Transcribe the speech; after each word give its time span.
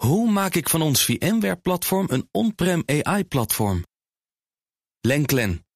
Hoe 0.00 0.30
maak 0.30 0.54
ik 0.54 0.68
van 0.68 0.82
ons 0.82 1.04
VMware-platform 1.04 2.06
een 2.10 2.28
on-prem 2.30 2.82
AI-platform? 2.86 3.84
Lenklen, 5.00 5.66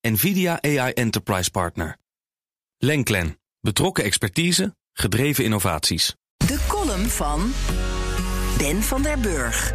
NVIDIA 0.00 0.62
AI 0.62 0.92
Enterprise 0.92 1.50
Partner. 1.50 1.98
Lenklen, 2.78 3.40
betrokken 3.60 4.04
expertise, 4.04 4.76
gedreven 4.92 5.44
innovaties. 5.44 6.14
De 6.36 6.64
column 6.68 7.08
van 7.08 7.52
Ben 8.56 8.82
van 8.82 9.02
der 9.02 9.20
Burg. 9.20 9.72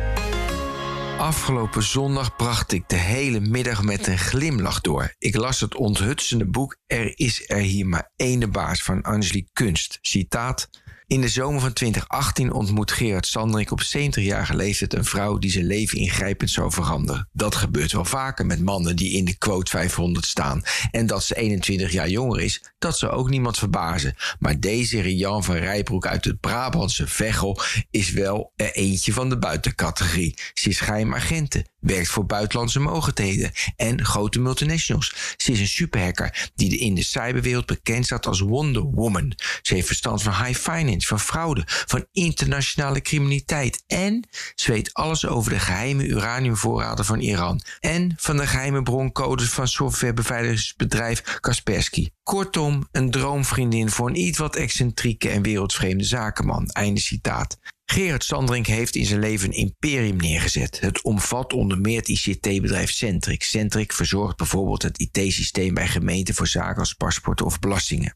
Afgelopen 1.17 1.83
zondag 1.83 2.35
bracht 2.35 2.71
ik 2.71 2.89
de 2.89 2.95
hele 2.95 3.39
middag 3.39 3.83
met 3.83 4.07
een 4.07 4.17
glimlach 4.17 4.81
door. 4.81 5.15
Ik 5.17 5.35
las 5.35 5.59
het 5.59 5.75
onthutsende 5.75 6.45
boek 6.45 6.77
Er 6.85 7.19
is 7.19 7.49
er 7.49 7.57
hier 7.57 7.87
maar 7.87 8.11
één 8.15 8.51
baas 8.51 8.83
van 8.83 9.01
Angelique 9.01 9.49
Kunst. 9.53 9.97
Citaat. 10.01 10.69
In 11.07 11.21
de 11.21 11.27
zomer 11.27 11.61
van 11.61 11.73
2018 11.73 12.53
ontmoet 12.53 12.91
Gerard 12.91 13.27
Sanderik 13.27 13.71
op 13.71 13.81
70-jarige 13.81 14.55
leeftijd 14.55 14.93
een 14.93 15.05
vrouw 15.05 15.37
die 15.37 15.51
zijn 15.51 15.65
leven 15.65 15.97
ingrijpend 15.97 16.49
zou 16.49 16.71
veranderen. 16.71 17.29
Dat 17.31 17.55
gebeurt 17.55 17.91
wel 17.91 18.05
vaker 18.05 18.45
met 18.45 18.61
mannen 18.61 18.95
die 18.95 19.11
in 19.11 19.25
de 19.25 19.37
quote 19.37 19.71
500 19.71 20.25
staan. 20.25 20.63
En 20.91 21.05
dat 21.05 21.23
ze 21.23 21.35
21 21.35 21.91
jaar 21.91 22.09
jonger 22.09 22.41
is, 22.41 22.63
dat 22.79 22.97
zou 22.97 23.11
ook 23.11 23.29
niemand 23.29 23.57
verbazen. 23.57 24.15
Maar 24.39 24.59
deze 24.59 25.01
Rian 25.01 25.43
van 25.43 25.55
Rijbroek 25.55 26.05
uit 26.05 26.25
het 26.25 26.39
Brabantse 26.39 27.07
Veghel 27.07 27.61
is 27.91 28.11
wel 28.11 28.51
er 28.55 28.71
eentje 28.71 29.13
van 29.13 29.29
de 29.29 29.37
buitencategorie. 29.37 30.37
Ze 30.53 30.69
is 30.69 30.79
geheimagenten, 30.79 31.67
werkt 31.79 32.09
voor 32.09 32.25
buitenlandse 32.25 32.79
mogendheden 32.79 33.51
en 33.75 34.05
grote 34.05 34.39
multinationals. 34.39 35.35
Ze 35.37 35.51
is 35.51 35.59
een 35.59 35.67
superhacker 35.67 36.51
die 36.55 36.77
in 36.77 36.95
de 36.95 37.03
cyberwereld 37.03 37.65
bekend 37.65 38.05
staat 38.05 38.27
als 38.27 38.39
Wonder 38.39 38.83
Woman. 38.83 39.33
Ze 39.63 39.73
heeft 39.73 39.87
verstand 39.87 40.23
van 40.23 40.45
high 40.45 40.59
finance, 40.59 41.07
van 41.07 41.19
fraude, 41.19 41.63
van 41.65 42.05
internationale 42.11 43.01
criminaliteit 43.01 43.83
en 43.87 44.27
ze 44.55 44.71
weet 44.71 44.93
alles 44.93 45.27
over 45.27 45.51
de 45.51 45.59
geheime 45.59 46.05
uraniumvoorraden 46.05 47.05
van 47.05 47.19
Iran 47.19 47.61
en 47.79 48.13
van 48.17 48.37
de 48.37 48.47
geheime 48.47 48.83
broncodes 48.83 49.49
van 49.49 49.67
softwarebeveiligingsbedrijf 49.67 51.37
Kaspersky. 51.39 52.09
Kortom, 52.23 52.87
een 52.91 53.11
droomvriendin 53.11 53.89
voor 53.89 54.09
een 54.09 54.19
iets 54.19 54.37
wat 54.37 54.55
excentrieke 54.55 55.29
en 55.29 55.41
wereldvreemde 55.41 56.03
zakenman. 56.03 56.67
Einde 56.67 56.99
citaat. 56.99 57.57
Gerard 57.85 58.23
Sandring 58.23 58.65
heeft 58.65 58.95
in 58.95 59.05
zijn 59.05 59.19
leven 59.19 59.47
een 59.47 59.55
imperium 59.55 60.17
neergezet. 60.17 60.79
Het 60.79 61.01
omvat 61.01 61.53
onder 61.53 61.79
meer 61.79 61.97
het 61.97 62.07
ICT-bedrijf 62.07 62.91
Centric. 62.91 63.43
Centric 63.43 63.93
verzorgt 63.93 64.37
bijvoorbeeld 64.37 64.81
het 64.81 64.99
IT-systeem 64.99 65.73
bij 65.73 65.87
gemeenten 65.87 66.35
voor 66.35 66.47
zaken 66.47 66.79
als 66.79 66.93
paspoorten 66.93 67.45
of 67.45 67.59
belastingen. 67.59 68.15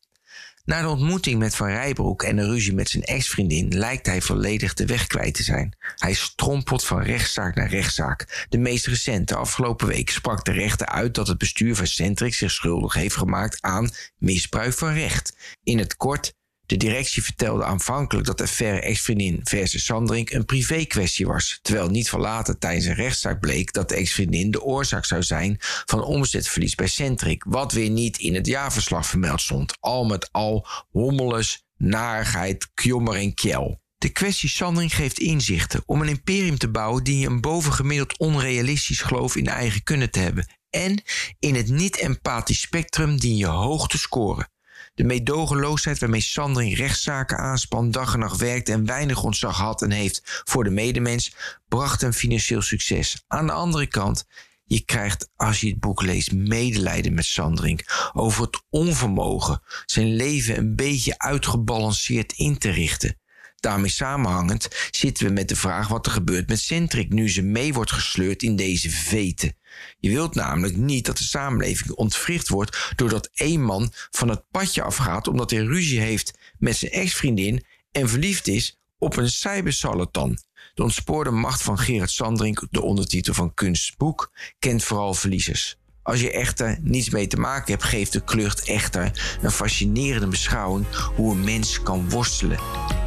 Na 0.67 0.81
de 0.81 0.87
ontmoeting 0.87 1.39
met 1.39 1.55
Van 1.55 1.67
Rijbroek 1.67 2.23
en 2.23 2.35
de 2.35 2.45
ruzie 2.45 2.73
met 2.73 2.89
zijn 2.89 3.03
ex-vriendin 3.03 3.77
lijkt 3.77 4.05
hij 4.05 4.21
volledig 4.21 4.73
de 4.73 4.85
weg 4.85 5.07
kwijt 5.07 5.33
te 5.33 5.43
zijn. 5.43 5.75
Hij 5.95 6.13
strompelt 6.13 6.85
van 6.85 7.01
rechtszaak 7.01 7.55
naar 7.55 7.69
rechtszaak. 7.69 8.45
De 8.49 8.57
meest 8.57 8.87
recente, 8.87 9.35
afgelopen 9.35 9.87
week, 9.87 10.09
sprak 10.09 10.45
de 10.45 10.51
rechter 10.51 10.87
uit 10.87 11.13
dat 11.13 11.27
het 11.27 11.37
bestuur 11.37 11.75
van 11.75 11.87
Centric 11.87 12.33
zich 12.33 12.51
schuldig 12.51 12.93
heeft 12.93 13.15
gemaakt 13.15 13.61
aan 13.61 13.89
misbruik 14.17 14.73
van 14.73 14.93
recht. 14.93 15.37
In 15.63 15.77
het 15.77 15.95
kort, 15.95 16.33
de 16.67 16.77
directie 16.77 17.23
vertelde 17.23 17.63
aanvankelijk 17.63 18.27
dat 18.27 18.37
de 18.37 18.43
affaire 18.43 18.79
ex-vriendin 18.79 19.39
versus 19.43 19.85
Sandring 19.85 20.31
een 20.31 20.45
privé-kwestie 20.45 21.27
was, 21.27 21.59
terwijl 21.61 21.89
niet 21.89 22.09
van 22.09 22.19
later 22.19 22.57
tijdens 22.57 22.85
een 22.85 22.93
rechtszaak 22.93 23.39
bleek 23.39 23.73
dat 23.73 23.89
de 23.89 23.95
ex-vriendin 23.95 24.51
de 24.51 24.61
oorzaak 24.61 25.05
zou 25.05 25.23
zijn 25.23 25.55
van 25.59 26.03
omzetverlies 26.03 26.75
bij 26.75 26.87
Centric, 26.87 27.43
wat 27.47 27.71
weer 27.71 27.89
niet 27.89 28.17
in 28.17 28.35
het 28.35 28.45
jaarverslag 28.45 29.05
vermeld 29.05 29.41
stond. 29.41 29.77
Al 29.79 30.05
met 30.05 30.31
al 30.31 30.67
hommeles, 30.91 31.63
narigheid, 31.77 32.69
kjommer 32.73 33.15
en 33.15 33.33
kjel. 33.33 33.81
De 33.97 34.09
kwestie 34.09 34.49
Sandring 34.49 34.95
geeft 34.95 35.19
inzichten. 35.19 35.83
Om 35.85 36.01
een 36.01 36.07
imperium 36.07 36.57
te 36.57 36.69
bouwen 36.69 37.03
dien 37.03 37.19
je 37.19 37.27
een 37.27 37.41
bovengemiddeld 37.41 38.17
onrealistisch 38.17 39.01
geloof 39.01 39.35
in 39.35 39.47
eigen 39.47 39.83
kunnen 39.83 40.11
te 40.11 40.19
hebben. 40.19 40.47
En 40.69 41.03
in 41.39 41.55
het 41.55 41.69
niet-empathisch 41.69 42.61
spectrum 42.61 43.19
dien 43.19 43.37
je 43.37 43.45
hoog 43.45 43.87
te 43.87 43.97
scoren. 43.97 44.49
De 44.97 45.03
meedogenloosheid 45.03 45.99
waarmee 45.99 46.21
Sandring 46.21 46.77
rechtszaken 46.77 47.37
aanspant, 47.37 47.93
dag 47.93 48.13
en 48.13 48.19
nacht 48.19 48.39
werkte 48.39 48.71
en 48.71 48.85
weinig 48.85 49.23
ontzag 49.23 49.57
had 49.57 49.81
en 49.81 49.91
heeft 49.91 50.21
voor 50.23 50.63
de 50.63 50.69
medemens, 50.69 51.35
bracht 51.67 52.01
hem 52.01 52.13
financieel 52.13 52.61
succes. 52.61 53.23
Aan 53.27 53.45
de 53.45 53.51
andere 53.51 53.87
kant, 53.87 54.25
je 54.63 54.85
krijgt 54.85 55.29
als 55.35 55.61
je 55.61 55.69
het 55.69 55.79
boek 55.79 56.01
leest 56.01 56.31
medelijden 56.31 57.13
met 57.13 57.25
Sandring 57.25 58.09
over 58.13 58.43
het 58.43 58.61
onvermogen 58.69 59.61
zijn 59.85 60.15
leven 60.15 60.57
een 60.57 60.75
beetje 60.75 61.19
uitgebalanceerd 61.19 62.31
in 62.31 62.57
te 62.57 62.69
richten. 62.69 63.17
Daarmee 63.59 63.89
samenhangend 63.89 64.67
zitten 64.91 65.25
we 65.25 65.31
met 65.31 65.49
de 65.49 65.55
vraag 65.55 65.87
wat 65.87 66.05
er 66.05 66.11
gebeurt 66.11 66.49
met 66.49 66.59
Centric 66.59 67.13
nu 67.13 67.29
ze 67.29 67.41
mee 67.41 67.73
wordt 67.73 67.91
gesleurd 67.91 68.43
in 68.43 68.55
deze 68.55 68.89
veten. 68.89 69.55
Je 69.99 70.09
wilt 70.09 70.35
namelijk 70.35 70.75
niet 70.75 71.05
dat 71.05 71.17
de 71.17 71.23
samenleving 71.23 71.91
ontwricht 71.91 72.49
wordt 72.49 72.91
doordat 72.95 73.29
één 73.33 73.63
man 73.63 73.91
van 74.11 74.29
het 74.29 74.43
padje 74.51 74.81
afgaat 74.81 75.27
omdat 75.27 75.51
hij 75.51 75.63
ruzie 75.63 75.99
heeft 75.99 76.37
met 76.57 76.75
zijn 76.77 76.91
ex-vriendin 76.91 77.63
en 77.91 78.09
verliefd 78.09 78.47
is 78.47 78.79
op 78.97 79.17
een 79.17 79.29
cybersarlatan. 79.29 80.37
De 80.73 80.83
ontspoorde 80.83 81.31
macht 81.31 81.61
van 81.61 81.79
Gerard 81.79 82.11
Sandring, 82.11 82.67
de 82.71 82.81
ondertitel 82.81 83.33
van 83.33 83.53
Kunstboek, 83.53 84.31
kent 84.59 84.83
vooral 84.83 85.13
verliezers. 85.13 85.77
Als 86.07 86.21
je 86.21 86.31
echter 86.31 86.77
niets 86.81 87.09
mee 87.09 87.27
te 87.27 87.37
maken 87.37 87.71
hebt, 87.71 87.83
geeft 87.83 88.13
de 88.13 88.23
klucht 88.23 88.67
echter 88.67 89.37
een 89.41 89.51
fascinerende 89.51 90.27
beschouwing 90.27 90.85
hoe 91.15 91.31
een 91.31 91.43
mens 91.43 91.83
kan 91.83 92.09
worstelen. 92.09 92.59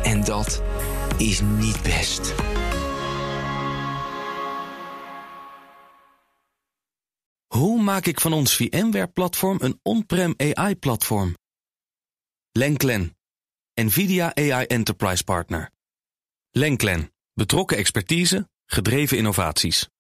En 0.03 0.25
dat 0.25 0.63
is 1.19 1.41
niet 1.41 1.83
best. 1.83 2.35
Hoe 7.47 7.83
maak 7.83 8.07
ik 8.07 8.21
van 8.21 8.33
ons 8.33 8.57
VMware-platform 8.57 9.59
een 9.61 9.81
on-prem 9.83 10.35
AI-platform? 10.37 11.35
Lenklen, 12.53 13.17
NVIDIA 13.75 14.35
AI 14.35 14.65
Enterprise 14.65 15.25
Partner. 15.25 15.71
Lenklen, 16.51 17.13
betrokken 17.33 17.77
expertise, 17.77 18.49
gedreven 18.67 19.17
innovaties. 19.17 19.91